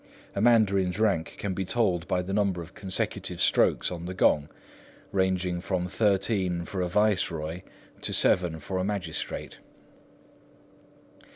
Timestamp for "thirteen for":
5.87-6.81